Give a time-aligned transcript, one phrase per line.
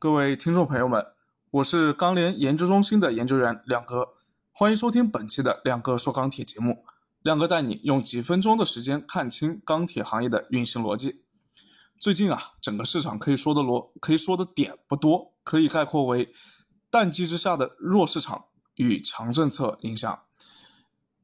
[0.00, 1.04] 各位听众朋友们，
[1.50, 4.14] 我是钢联研究中心的研究员亮哥，
[4.50, 6.86] 欢迎收听本期的亮哥说钢铁节目。
[7.20, 11.24] 亮哥带你用几分钟的时间看清钢铁行业的运行逻辑。
[11.98, 16.32] 最近啊，整个市场可以说的逻可以说的点不多，可以概括为
[16.90, 18.46] 淡季之下的弱市场
[18.76, 20.22] 与强政策影响。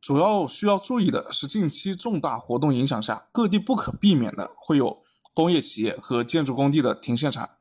[0.03, 5.03] 主要需要注意的是，近期重大活动影响下，各地不可避免的会有
[5.33, 7.56] 工业企业和建筑工地的停限产。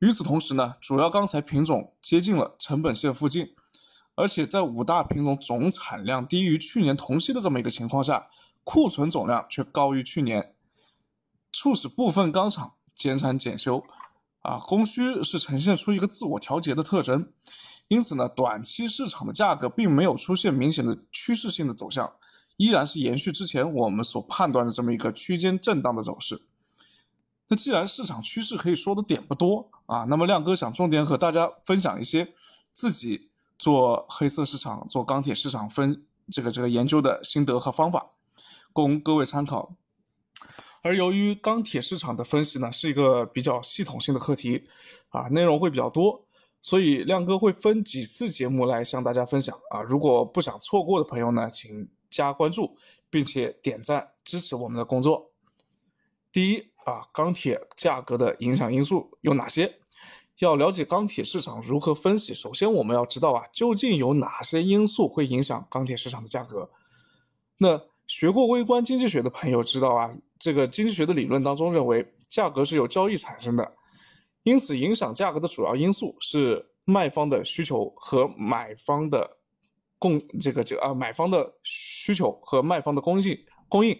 [0.00, 3.54] 与此同时呢，主要钢材品种接近了成本线附近。
[4.16, 8.26] 而且在五大品种总产量低于去年同期的这么一个情况下，
[8.64, 10.54] 库存总量却高于去年，
[11.52, 13.82] 促使部分钢厂减产减修，
[14.40, 17.32] 啊，供需是呈现出一个自我调节的特征。
[17.88, 22.12] 因此呢，短期市场的价格并没有出现明显的趋势性的走向，
[22.56, 26.42] 依然是延续之前我们所判断的这么一个区间震荡的走势。
[27.50, 32.32] 那既然市场趋势可以说的点不多啊，那么亮哥想重点和大家分享一些
[32.72, 33.28] 自己。
[33.60, 38.08] 做黑色市场、做钢铁市场分这个这个研究的心得和方法，
[38.72, 39.76] 供各位参考。
[40.80, 44.66] 而由于钢铁市场的分析呢，是一个比较系统性的课题，
[45.10, 46.24] 啊，内容会比较多，
[46.62, 49.82] 所以亮哥会分几次节目来向大家分享啊。
[49.82, 52.78] 如果不想错过的朋友呢，请加关注，
[53.10, 55.30] 并且点赞支持我们的工作。
[56.32, 59.74] 第一啊，钢铁价格的影响因素有哪些？
[60.38, 66.70] 要了解钢铁市场如何分析，首先我们要知道啊，究竟有哪些因素会影响钢铁市场的价格？
[67.58, 73.72] 那学过微观经济学的朋友知道啊，这个经济学的理论当中认为，价格是由交易产生的，
[74.42, 79.36] 因此影响价格的主要因素是卖方的需求和买方的
[79.98, 83.94] 供这个这个啊买方的需求和卖方的供应供应，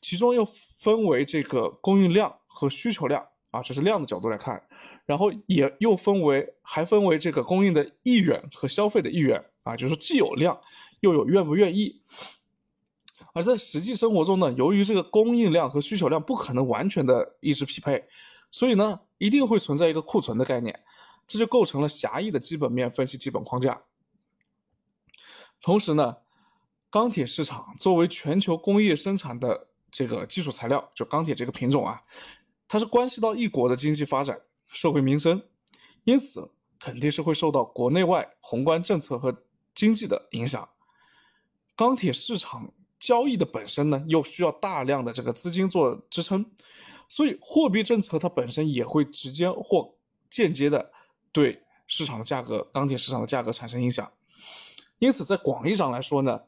[0.00, 4.62] 其中又分为这个供应量和需求量啊，这是量的角度来看。
[5.06, 10.60] 然后也又分为，还分为这个供应的意愿和消费的意愿啊，就是既有量，
[11.00, 12.02] 又有愿不愿意。
[13.32, 18.06] 而在实际生活中呢，由于这个供应量和需求量不可能完全的一直匹配，
[18.50, 20.78] 所以呢，一定会存在一个库存的概念，
[21.26, 23.80] 这就构成了狭义的基本面分析基本框架。
[25.62, 26.18] 同时呢，
[26.90, 32.02] 钢铁市场作为全球工业生产的这个基础材料，就钢铁这个品种啊，
[32.66, 34.40] 它是关系到一国的经济发展。
[34.70, 35.42] 社会民生，
[36.04, 39.34] 因此肯定是会受到国内外宏观政策和
[39.74, 40.68] 经济的影响。
[41.74, 46.44] 钢铁市场交易的本身呢，又需要大量的这个资金做支撑，
[47.08, 49.94] 所以货币政策它本身也会直接或
[50.28, 50.92] 间接的
[51.32, 54.12] 对市场的价格、钢铁市场的价格产生影响。
[54.98, 56.42] 因此，在广义上来说呢，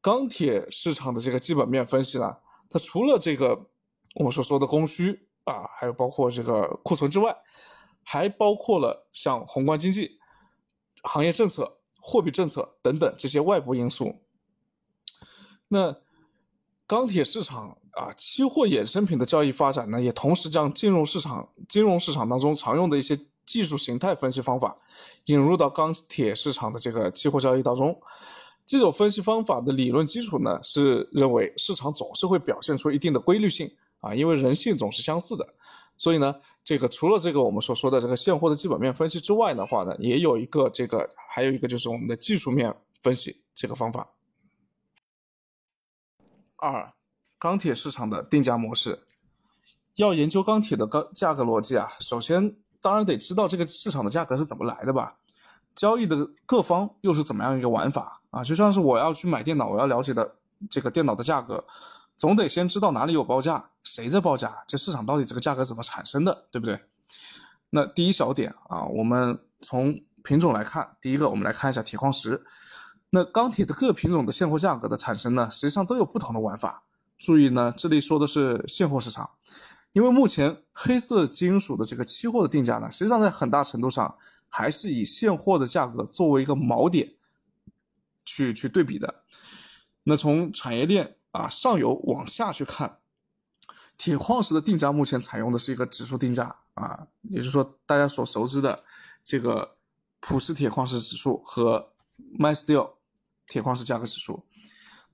[0.00, 2.38] 钢铁市场的这个基本面分析呢，
[2.72, 3.68] 它除了这个
[4.14, 5.28] 我们所说的供需。
[5.44, 7.36] 啊，还有包括这个库存之外，
[8.04, 10.20] 还包括了像宏观经济、
[11.02, 14.14] 行业政策、货币政策等等这些外部因素。
[15.66, 15.96] 那
[16.86, 24.78] 钢铁市场啊，期货衍生品的交易发展呢，也同时将金融市场、金融市场当中常用的一些技术形态分析方法
[25.24, 28.00] 引入到钢铁市场的这个期货交易当中。
[28.64, 33.70] 这种分析方法的理论基础呢，是认为市场总是会表现出一定的规律性。
[34.02, 35.48] 啊，因为人性总是相似的，
[35.96, 36.34] 所以呢，
[36.64, 44.04] 这个除了这个我们所说的这个现货的基本面分析之外的话呢，也有一个这个，还有一个就是我们的技术面分析这个方法。
[46.56, 46.92] 二，
[47.38, 48.98] 钢铁市场的定价模式，
[49.94, 55.16] 要研究钢铁的钢价格逻辑啊，首先当然得知道这个市场的价格是怎么来的吧，
[55.74, 58.42] 交易的各方又是怎么样一个玩法啊？
[58.44, 60.34] 就像是我要去买电脑，我要了解的
[60.70, 61.64] 这个电脑的价格。
[62.16, 66.78] 总得先知道哪里有报价，谁在报价，这市场到底这个价格怎么产生的，对不对？
[67.70, 72.44] 那第一小点啊，我们从品种来看，第一个我们来看一下铁矿石。
[73.10, 76.82] 那钢铁的各品种的现货价格的产生呢，实际上都有不同的玩法。
[77.18, 79.28] 注意呢，这里说的是现货市场，
[79.92, 84.14] 因为目前黑色金属的这个期货的定价呢，实际上在很大程度上
[84.52, 87.12] 还是以现货的价格作为一个锚点
[88.24, 89.24] 去去对比的。
[90.04, 91.16] 那从产业链。
[91.32, 92.98] 啊，上游往下去看，
[93.96, 98.84] 铁矿石的定价目前采用的是一个指数定价啊，也就是说大家所熟知的
[99.24, 99.78] 这个
[100.20, 101.94] 普氏铁矿石指数和
[102.38, 102.96] MySteel
[103.46, 104.46] 铁矿石价格指数。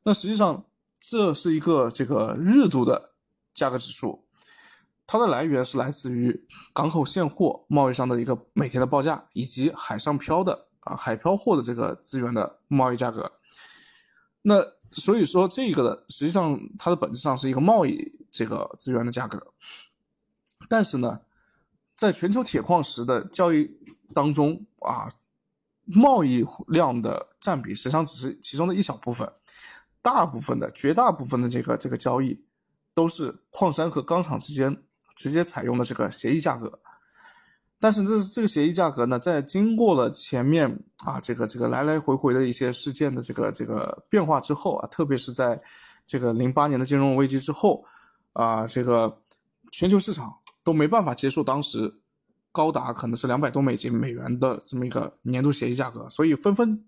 [0.03, 0.67] 那实际上
[0.99, 3.15] 这是一个这个日度的
[3.55, 4.27] 价格指数，
[5.11, 13.33] 它的来源是来自于港口现货贸易商的一个每天的报价，以及海上漂的啊海漂货的这个资源的贸易价格。
[14.43, 14.57] 那
[14.93, 19.55] 所以说，这个的实际上它的本质上是一个贸易这个资源的价格，
[20.69, 21.23] 但是呢，
[21.97, 23.71] 在全球铁矿石的交易
[24.13, 25.09] 当中啊，
[25.87, 29.33] 贸易量的占比实际上只是其中的一小部分，
[30.03, 32.45] 大部分的绝大部分的这个这个交易
[32.93, 34.83] 都是矿山和钢厂之间
[35.19, 36.79] 直接采用的这个协议价格。
[37.81, 40.69] 但是这这个协议价格呢，在经过了前面
[41.05, 45.61] 啊这个这个来来回回的一些事件的这个这个变化之后啊，特别是在
[46.07, 47.85] 这个零八年的金融危机之后
[48.33, 49.21] 啊，这个
[49.71, 50.33] 全球市场
[50.65, 51.93] 都没办法接受当时
[52.51, 56.85] 高达可能是两百多美金美元的这么一个年度协议价格，所以纷纷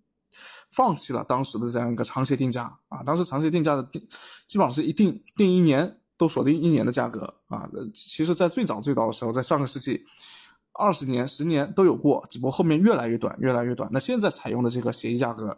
[0.73, 3.03] 放弃了当时的这样一个长协定价啊。
[3.05, 4.05] 当时长协定价的定
[4.49, 7.67] 基本上是一定定一年都锁定一年的价格啊。
[7.95, 10.05] 其实，在最早最早的时候，在上个世纪。
[10.73, 13.91] 二十年、十年都有过，只不过后面越来越短，越来越短。
[13.93, 15.55] 那现在采用的这个协议价格，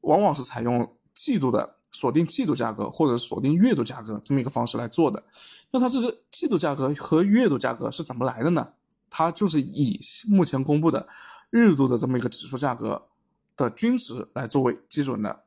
[0.00, 5.22] 往往是采用季度的锁定季度价格，或者锁定月度价格这么一个方式来做的。
[5.70, 8.66] 那它这个季度价格和月度价格是怎么来的呢？
[9.08, 11.06] 它就是以目前公布的
[11.50, 13.00] 日度的这么一个指数价格
[13.56, 15.44] 的均值来作为基准的。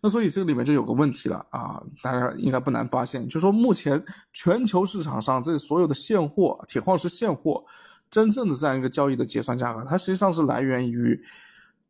[0.00, 7.64] 那所以这里面就有个问题了啊，大家应该不难发现，就是说目前全球市场上这所有的现货，铁矿石现货。
[8.10, 11.22] 真正的这样一个交易的结算价格，它实际上是来源于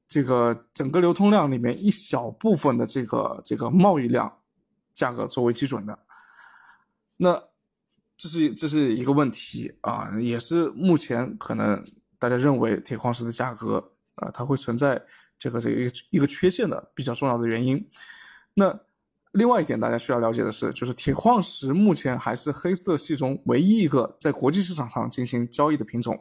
[0.08, 4.40] 这个整个流通量里面一小部分的这个这个贸易量
[4.92, 5.96] 价格作为基准的。
[7.18, 7.40] 那
[8.16, 11.84] 这是这是一个问题啊，也是目前可能
[12.18, 15.00] 大家认为铁矿石的价格啊，它会存在
[15.38, 17.88] 这个这个一个缺陷的比较重要的原因。
[18.54, 18.78] 那。
[19.32, 26.18] 另外一点，大家需要了解的是，就是铁矿石目前还是黑色系中唯一一个在国际市场上进行交易的品种。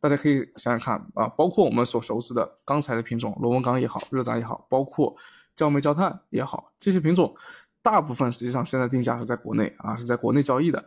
[0.00, 5.16] 大家可以想想看啊，包括我们所熟知的钢材的品种，螺纹钢也好，热轧也好，包括
[5.54, 7.32] 焦煤、焦炭也好，这些品种
[7.80, 10.84] 大部分实际上现在定价是在国内啊，是在国内交易的。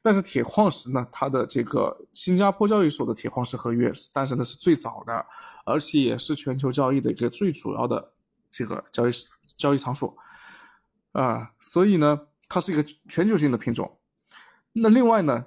[0.00, 5.24] 但是铁矿石呢，它的这个新加坡交易所的铁矿石合约是诞生的是最早的，
[5.64, 8.12] 而且也是全球交易的一个最主要的
[8.50, 9.12] 这个交易
[9.56, 10.16] 交易场所。
[11.12, 12.18] 啊，所以呢，
[12.48, 13.98] 它是一个全球性的品种。
[14.72, 15.44] 那另外呢，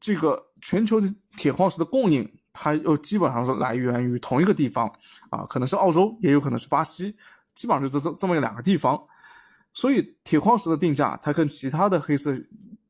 [0.00, 4.90] 这个全球的铁矿石的供应，它又基本上是来源于同一个地方
[5.28, 7.14] 啊，可能是澳洲，也有可能是巴西，
[7.54, 8.98] 基本上就这这这么两个地方。
[9.74, 12.34] 所以铁矿石的定价，它跟其他的黑色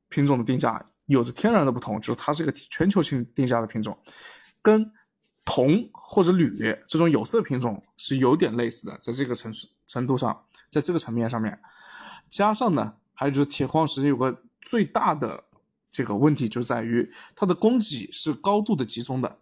[0.09, 3.99] 品种的定价有着天然的不同，就是它是一个全球性定价的品种，
[4.63, 4.89] 跟
[5.47, 6.51] 铜或者铝
[6.87, 9.51] 这种有色品种是有点类似的，在这个程
[9.87, 11.59] 程度上，在这个层面上面。
[12.29, 15.45] 加上呢，还有就是铁矿石有个最大的
[15.91, 19.39] 这个问题，就在于它的供给是高度的集中的，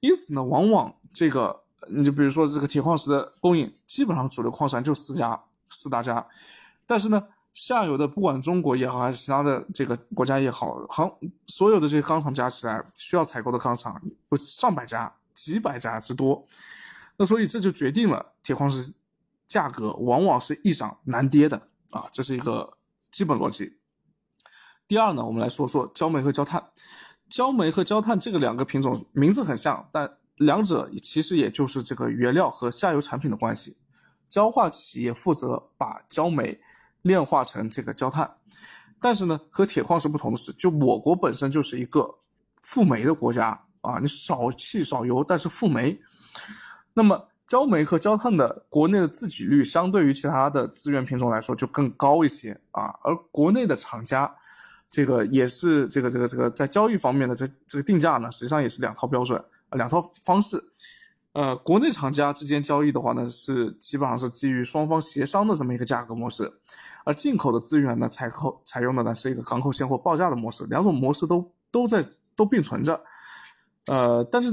[0.00, 6.24] 因此呢，往往这个你就比如说这个铁矿石的供应，基本上主流矿山就四家四大家，
[6.86, 11.10] 但是呢，下游的不管中国也好，还是其他的这个国家也好，行
[11.46, 15.10] 所有的这些钢厂加起来需要采购的钢厂有上百家、
[15.42, 16.46] 几百家之多，
[17.16, 18.92] 那所以这就决定了铁矿石
[19.46, 21.56] 价格往往是易涨难跌的。
[21.90, 22.76] 啊，这是一个
[23.10, 23.78] 基本逻辑。
[24.86, 26.62] 第二呢，我们来说说焦煤和焦炭。
[27.28, 33.76] 焦煤和焦炭这个两个品种名字很像，但两者其实也就是这个原料和下游产品的关系。
[34.28, 36.60] 焦化企业负责把焦煤
[37.02, 38.36] 炼化成这个焦炭，
[39.00, 42.18] 但是呢，和铁矿石不同的是，就我国本身就是一个
[42.62, 46.00] 富煤的国家啊，你少气少油，但是富煤，
[46.94, 47.26] 那么。
[47.50, 54.32] 焦煤和焦炭的国内的自给率相对于其他的资源品种来说就更高一些啊，而国内的厂家，
[54.88, 59.36] 这个也是这个这个这个在交易方面的这这个定价呢，实际上也是两套标准
[59.68, 60.62] 啊两套方式。
[61.32, 66.52] 呃，国内厂家之间交易的话呢，是基本上是基于双方协商的这么一个价格模式，
[67.04, 72.06] 而进口的资源呢，采购采用的呢是一个港口现货报价的模式，两种模式都都在
[72.36, 73.02] 都并存着。
[73.86, 74.52] 呃，但是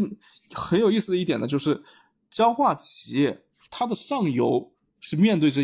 [0.54, 1.84] 很有意思的一点呢，就是。
[2.30, 5.62] 焦化企业，它的上游是面对着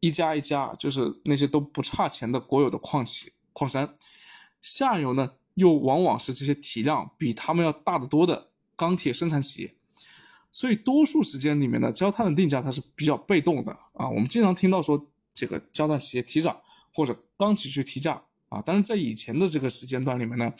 [0.00, 3.86] 一家一家，就是那些都不差钱的国有的矿企、矿山；
[4.60, 9.76] 下游呢，又往往是这些体量比他们要大得多的钢铁生产企业。
[10.50, 14.08] 所以，多数时间里面呢，焦炭的定价它是比较被动的啊。
[14.08, 16.60] 我们经常听到说，这个焦炭企业提涨，
[16.92, 18.60] 或者钢企去提价啊。
[18.66, 20.52] 但是在以前的这个时间段里面呢，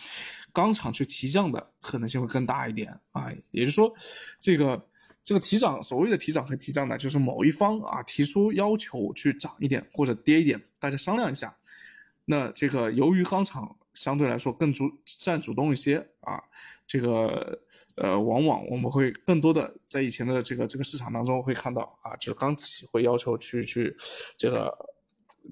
[0.53, 3.31] 钢厂去提降的可能性会更大一点啊。
[3.51, 3.93] 也就是说，
[4.41, 4.87] 这个。
[5.23, 11.55] 这个提涨，所谓的提涨和提降呢，就是某一方啊提出要求去涨一点或者跌一点，大家商量一下。
[12.25, 16.43] 那这个由于钢厂相对来说更主占主动一些啊，
[16.87, 17.57] 这个
[17.97, 23.95] 呃，往往我们会更多的在以前的这个这个市场当中会看到啊，就是钢企会要求去去
[24.39, 24.73] 这个，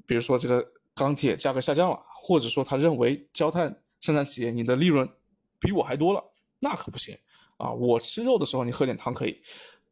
[0.07, 5.09] 比如说这个钢铁价格下降了，或者说他认为焦炭生产企业你的利润
[5.59, 6.23] 比我还多了，
[6.61, 7.17] 那可不行
[7.57, 7.73] 啊！
[7.73, 9.43] 我吃肉的时候你喝点汤可以，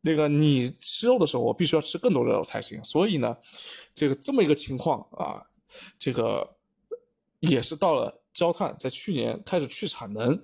[0.01, 2.83] 那个你吃肉的时候我必须要吃更多的肉才行。
[2.85, 3.37] 所以呢，
[3.93, 5.43] 这个这么一个情况啊，
[5.99, 6.49] 这个
[7.41, 10.41] 也是到了焦炭在去年开始去产能、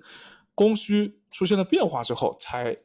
[0.53, 2.77] 供需出现了变化之后，才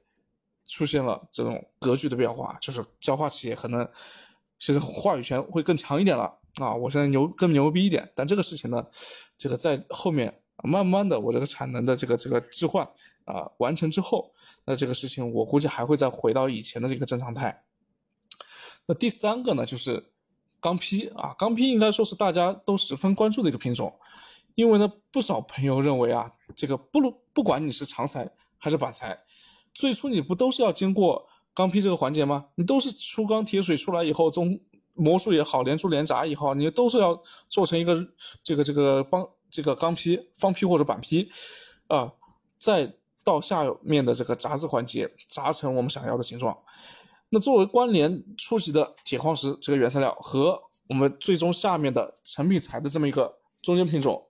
[0.69, 3.89] 出现了这种格局的变化，就是焦化企业可能
[4.61, 6.25] 现在话语权会更强一点了
[6.61, 6.73] 啊！
[6.73, 8.87] 我现在牛更牛逼一点，但这个事情呢，
[9.37, 10.33] 这个在后面。
[10.65, 12.85] 慢慢的，我这个产能的这个这个置换
[13.25, 14.33] 啊完成之后，
[14.65, 17.63] 那这个事情我估计还会再回到以前的这个正常态。
[18.87, 20.05] 那第三个呢，就是
[20.61, 23.95] 钢坯啊，钢坯应该说是大家都十分关注的一个品种，
[24.57, 29.17] 因为呢，不少朋友认为啊，这个不如不管你是长材还是板材，
[29.73, 31.25] 最初你不都是要经过
[31.55, 32.47] 钢坯这个环节吗？
[32.57, 34.59] 你都是出钢铁水出来以后，中
[34.95, 38.05] 模术也好，连珠连闸以后，你都是要做成一个
[38.43, 39.25] 这个这个帮。
[39.51, 41.29] 这个钢坯、方坯或者板坯，
[41.87, 42.13] 啊，
[42.57, 42.93] 再
[43.25, 46.57] 到下面的这个杂质环节，砸成我们想要的形状。
[47.29, 54.27] 那作为关联初级的铁矿石这个原材料和我们最终下面的成品材的这么一个中间品种，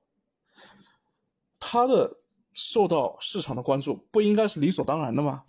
[1.61, 2.17] 它的
[2.53, 5.45] 受到市场的关注，不应该是理所当然的吗？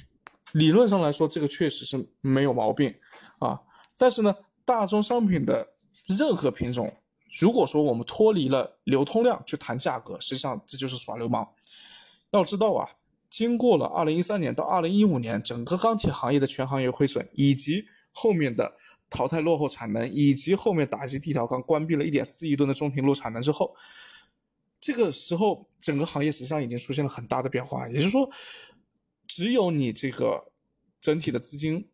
[0.54, 2.94] 理论上来说，这个确实是没有毛病
[3.40, 3.60] 啊。
[3.98, 5.68] 但是呢，大宗商品的
[6.06, 6.94] 任何品种。
[7.38, 11.48] 如果说我们脱离了流通量去谈价格，实际上这就是耍流氓。
[12.32, 12.90] 要知道啊，
[13.30, 18.72] 经过了二零一三年到二零一五年整个钢铁行业的全行业亏损，以及后面的
[19.10, 23.76] 淘汰落后产能，以及后面打击地条钢关闭了一点四亿吨的中频路产能之后，
[24.80, 27.88] 这个时候整个行业实际上已经出现了很大的变化。
[27.90, 28.28] 也就是说，
[29.28, 30.52] 只有你这个
[31.00, 31.88] 整体的资金，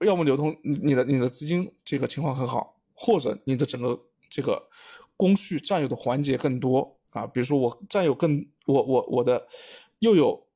[0.00, 4.04] 要么流通，你的你的资金这个情况很好，或者你的整个。
[4.28, 4.62] 这个
[5.16, 9.46] 工序占有的环节更多啊，比如说我占有更我我我的
[10.00, 10.46] 又有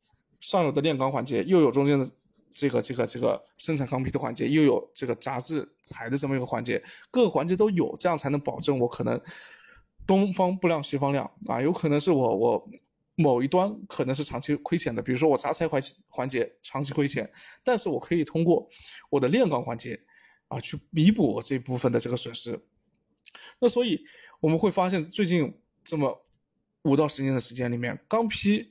[0.40, 2.08] 上游的炼钢环节，又有中间的
[2.50, 9.20] 这个这个这个生产钢坯的环节，又有这个杂质材的这么一个环节，各个环节都有，这样才能保证我可能
[10.06, 11.60] 东方不亮西方亮啊。
[11.60, 12.68] 有可能是我我
[13.14, 17.30] 某一端可能是长期亏钱的，比如说我杂材环环节长期亏钱，
[17.64, 18.68] 但是我可以通过
[19.10, 19.98] 我的炼钢环节
[20.48, 22.60] 啊去弥补我这部分的这个损失。
[23.58, 24.04] 那所以
[24.40, 25.52] 我们会发现，最近
[25.84, 26.26] 这么
[26.82, 28.70] 五到十年的时间里面，钢坯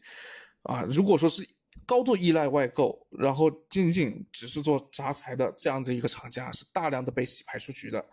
[0.63, 1.48] 啊，如果说是
[1.86, 8.06] 高度依赖外购，然后仅仅只是做杂材的这样的一个厂家，是大量的被洗牌出局的。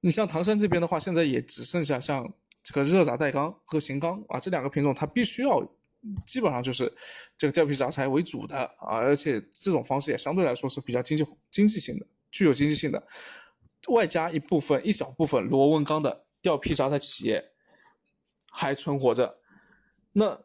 [0.00, 2.30] 你像唐山这边的话，现在也只剩下像
[2.62, 5.60] 这个热轧带钢和型钢啊这两个品种，它必须要
[6.24, 6.90] 基本上就是
[7.36, 13.06] 这个吊坯杂材为主的啊，而且这种方式也相对来说是比较经济经济性的，具有经济性的。
[13.88, 17.42] 外加一部分一小部分螺纹钢的吊坯杂材企业
[18.50, 19.38] 还存活着，
[20.12, 20.38] 那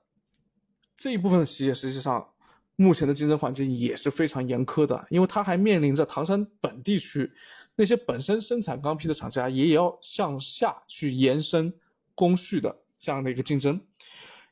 [0.96, 2.34] 这一部分的企业实际上
[2.78, 7.30] 目前的竞争环境也是非常严苛的，因为它还面临着唐山本地区
[7.76, 11.74] 那些本身生产钢坯的厂家也要向下去延伸
[12.16, 13.80] 工序的这样的一个竞争。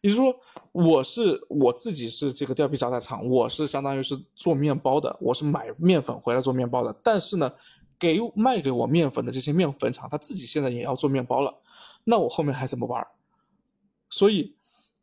[0.02, 0.36] 也就是说，
[0.74, 7.52] 我是我自己是这个吊坯杂材厂，我是相当于是做面包的，我是买面粉回来做面包的，但是呢。
[8.04, 11.58] 给卖给我面粉的这些面粉厂，他自己现在也要做面包了，
[12.04, 13.08] 那我后面还怎么玩？
[14.10, 14.58] 所以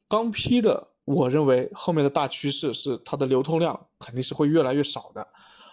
[0.07, 5.26] 钢坯的，我认为后面的大趋势是它的流通量肯定是会越来越少的。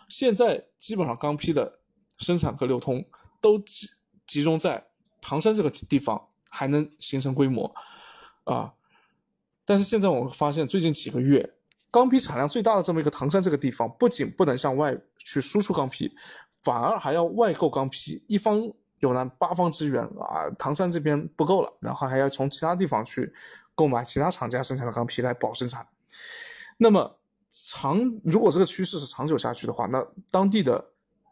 [0.08, 1.80] 现在基本上钢坯的
[2.20, 3.04] 生产和流通
[3.42, 3.90] 都集
[4.26, 4.82] 集中在
[5.20, 7.70] 唐山这个地方，还能形成规模
[8.46, 8.74] 啊。
[9.66, 11.56] 但是现在我们发现，最近几个月
[11.92, 16.10] 钢坯产量最大的这么一个唐山这个地方，不仅不能向外去输出钢坯。
[16.64, 18.62] 反而还要外购钢坯，一方
[19.00, 20.50] 有难八方支援啊！
[20.58, 23.32] 唐山这边不够了，然后还要从其他地方去
[23.74, 25.88] 购买其他厂家生产的钢坯来保生产。
[26.78, 27.20] 那么
[27.52, 30.84] 长，如果这个趋势是长久下去的话，那当地的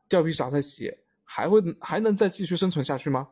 [0.07, 3.27] 吊坯杂材企业还会还能再继续生存下去吗？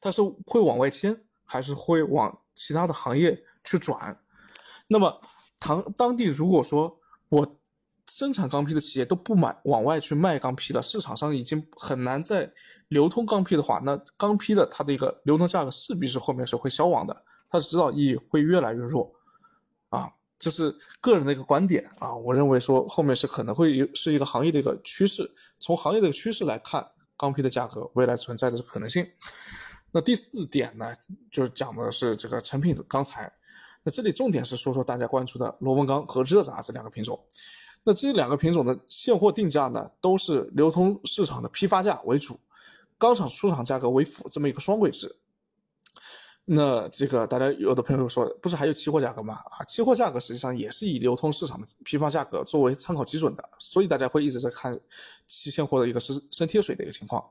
[0.00, 4.18] 它是会往外迁，还是会往其他的行业去转？
[4.88, 5.20] 那么
[5.58, 7.56] 唐当地如果说我。
[8.10, 12.50] 生产钢坯的企业都不买往外去卖钢坯了，市场上已经很难再
[12.88, 17.16] 流通钢坯的话，那钢坯的它的一个流通价格势必是后面是会消亡的，
[17.48, 19.10] 它的指导意义会越来越弱，
[19.90, 26.84] 啊，这是个人的一个观点啊，我认为说后面是可能会是一个行业的一个趋势，从行业的趋势来看，
[27.16, 29.06] 钢坯的价格未来存在的可能性。
[29.92, 30.92] 那第四点呢，
[31.30, 33.32] 就是讲的是这个成品钢材，
[33.82, 37.18] 那这里重点是说说大家关注的螺纹钢和热轧这两个品种。
[37.82, 42.38] 那这两个品种的现货定价呢，都是流通市场的批发价为主，
[42.98, 45.14] 钢厂出厂价格为辅，这么一个双轨制。
[46.44, 49.34] 那这个大家有的朋友说，不是还有期货价格吗？
[49.50, 54.78] 啊，期货价格实际上也是以流通市场的批发价格作为参考基准的，所以大家会一直在看
[55.28, 57.24] 期现货的一个升升贴水的一个情况。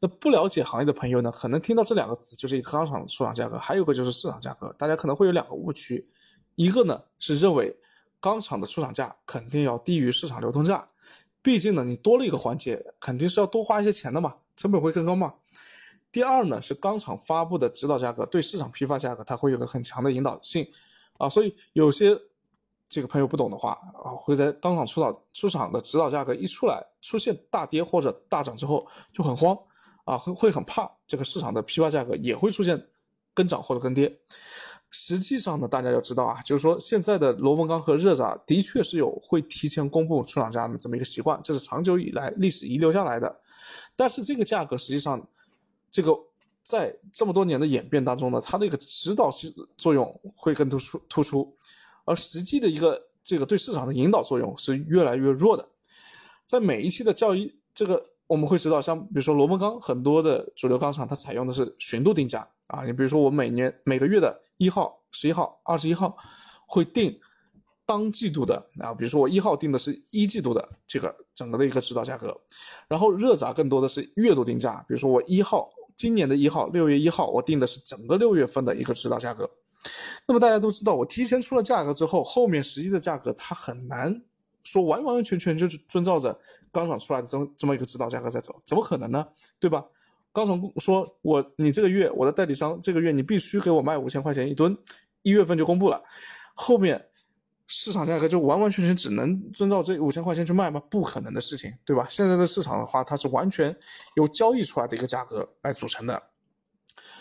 [0.00, 6.08] 那不了解行业的朋友呢，可能听到这两个词就是一个钢厂出厂价格，还有个就是市场价格，大家可能会有两个误区，
[6.54, 7.76] 一个呢是认为
[8.20, 10.86] 钢厂的出厂价肯定要低于市场流通价，
[11.40, 15.32] 毕竟呢你多了一个环节，肯定是要多花一些钱的嘛，成本会更高嘛。
[16.10, 20.66] 第二呢，是钢厂发布的指导价格对市场批发价格，它会有个很强的引导性
[21.18, 22.18] 啊，所以有些
[22.88, 29.56] 这个朋友不懂的话啊，会在钢厂出导出厂的指导价格一出来出现大跌或者大涨之后就很慌
[30.04, 32.82] 啊，会会很怕这个市场的批发价格也会出现
[33.34, 34.10] 跟涨或者跟跌。
[34.90, 43.40] 实际上呢，大家要知道啊，就是说现在的螺纹钢和热轧的确是有会提前公布出厂价的这么一个习惯，这是长久以来历史遗留下来的，
[43.96, 45.26] 但是这个价格实际上。
[45.90, 46.14] 这个
[46.62, 50.04] 在这么多年的演变当中呢，它的一个指导性作用
[50.36, 51.50] 会更突出突出，
[52.04, 55.66] 而实际的一个这个对市场的引导作用是越来越弱的。
[56.44, 66.14] 在每一期的教育，这个我们会知道，像比如说螺纹钢，很多的主流钢厂它采用的是巡度定价啊，你比如说我每年每个月的一号、十一号、二十一号
[66.66, 67.18] 会定。
[67.86, 72.38] 当季度的啊，比如说我一号定的是一季度的这个整个的一个指导价格，
[72.86, 79.48] 然后热轧更多的是月度定价，比如说我一号今年的一号六月一号我定的是整个六月份的一个指导价格。
[80.26, 84.22] 那么大家都知道，我提前出了价格之后，后面实际的价格它很难
[84.62, 86.38] 说完完全全就是遵照着
[86.70, 89.26] 钢厂出来的这么这么一个指导价格在走，怎么可能呢？
[89.58, 89.82] 对吧？
[90.38, 94.76] 钢厂说我你这个月我的代理商这个月你必须给我卖五千块钱一吨，
[95.22, 96.02] 一月份就公布了，
[96.54, 97.04] 后面。
[97.70, 100.82] 市场价格就完完全全只能遵照这五千块钱去卖吗？
[100.88, 102.06] 不可能的事情，对吧？
[102.08, 103.76] 现在的市场的话，它是完全
[104.16, 106.22] 由交易出来的一个价格来组成的，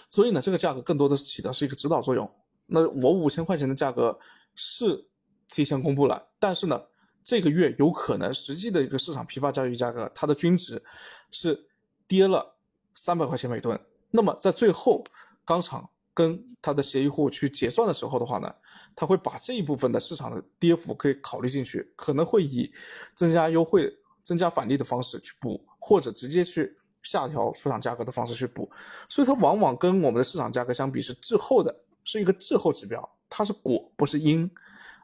[0.07, 2.31] 所以呢，这个价格更多的起到是一个指导作用。
[2.65, 4.17] 那我五千块钱的价格
[4.55, 5.05] 是
[5.49, 6.81] 提前公布了，但是呢，
[7.25, 10.81] 这个月有可能实际的一个市场批发交易价格，它的均值
[11.29, 11.61] 是
[12.07, 12.55] 跌了
[12.97, 13.79] 三百块钱每吨。
[14.11, 15.01] 那么在最后
[15.45, 15.89] 钢厂。
[16.17, 18.51] 跟他的协议户去结算的时候的话呢，
[18.95, 22.67] 他会把这一部分的市场的跌幅可以考虑进去，可能会以
[23.13, 23.87] 增加优惠、
[24.23, 28.67] 增加返利的方式去补，或者直接去下调出厂价格的方式去补，
[29.07, 31.71] 所以它往往跟我们的市场价格相比是滞后的，
[32.03, 34.49] 是一个滞后指标，它是果不是因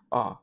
[0.10, 0.36] 啊。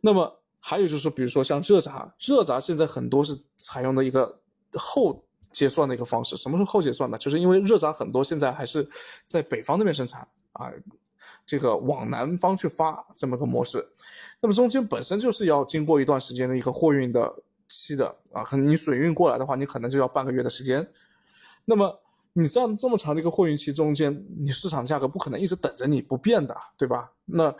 [0.00, 4.40] 那么还有就是，比如说像热轧，热轧现在很多是采用的一个
[4.72, 5.22] 后。
[5.52, 7.18] 结算的一个方式，什么是后结算呢？
[7.18, 8.88] 就是因为热轧很多现在还是
[9.26, 10.72] 在北方那边生产啊，
[11.46, 13.86] 这个往南方去发这么个模式，
[14.40, 17.32] 那么中间本身就是要经过一段时间的一个货运的
[17.68, 20.86] 期的啊，可能你水运过来的话，你可能就要半个月的时间。
[21.64, 22.00] 那么
[22.32, 27.10] 你这样这么长的一个货运期中间，你市场价格不可能一直等着你不变的，对吧？
[27.24, 27.54] 那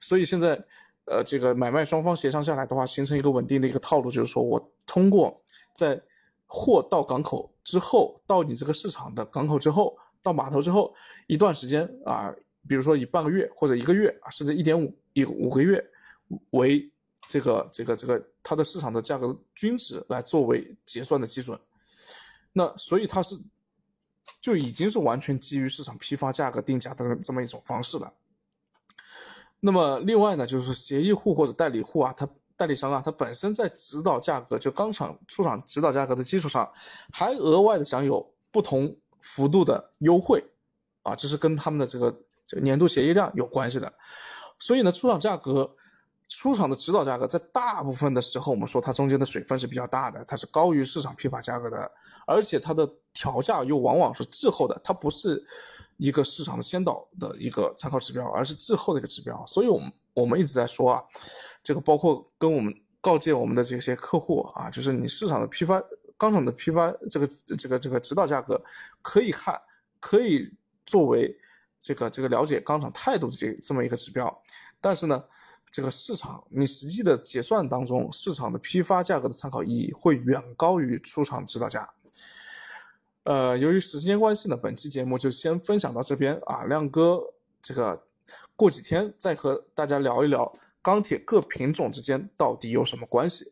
[0.00, 0.62] 所以现在
[1.06, 5.40] 呃，这个买卖双方协商下来的话，形成一个稳定的一个套路，就是说我通过
[5.72, 6.00] 在
[6.50, 10.94] 货到港口之后，到你这个市场的港口之后，到码头之后
[11.26, 12.34] 一段时间啊，
[12.66, 15.84] 比如说以半个月或者一个月啊，甚至一点五一五个月
[16.52, 16.90] 为
[17.28, 21.60] 这个这个这个它的市场的价格均值来作为结算的基准，
[22.50, 23.38] 那所以它是
[24.40, 28.10] 就已经是完全基于市场批发价格定价的这么一种方式了。
[29.60, 32.26] 那么另外呢，就是协议户或者代理户啊，它。
[32.58, 36.68] 代理商啊，他本身在指导价格，就钢厂出厂指导价格的基础上，
[37.12, 40.44] 还额外的享有不同幅度的优惠，
[41.04, 42.10] 啊，这是跟他们的这个
[42.44, 43.90] 这个年度协议量有关系的。
[44.58, 45.72] 所以呢，出厂价格、
[46.28, 51.88] 出厂的指导价格，在大部分的时候，我们说它中间的水分是比较大的，它是高于市场批发价格的，
[52.26, 55.40] 而且它的调价又往往是滞后的，它不是
[55.98, 59.44] 一个市场的先导的一个参考指标，而是滞后的一个指标。
[59.46, 59.92] 所以，我们。
[60.14, 61.00] 我们一直在说啊，
[61.62, 65.80] 这个包括跟我们告诫我们的这些客户啊，就是你市场的批发
[66.16, 68.60] 钢厂的批发这个这个这个指导价格
[69.00, 69.56] 可以看，
[70.00, 70.52] 可以
[70.84, 71.38] 作为
[71.80, 74.42] 这个这个了解钢厂态度的这这么一个指标，
[74.80, 75.22] 但是呢，
[75.70, 81.88] 这个市场你实际的结算当中，市场的批发价格的参考意义会远高于出厂指导价。
[83.24, 87.20] 呃，由于时间关系呢，本期节目就先分享到这边啊，亮哥
[87.62, 88.02] 这个。
[88.56, 90.52] 过几天再和大家聊一聊
[90.82, 93.50] 钢铁各品种之间到底有什么关系，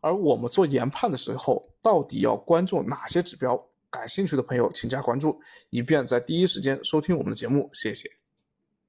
[0.00, 3.60] 而我们做研判的时候到底要关注哪些指标？
[3.90, 5.40] 感兴趣的朋友请加关注，
[5.70, 7.68] 以便在第一时间收听我们的节目。
[7.72, 8.08] 谢谢。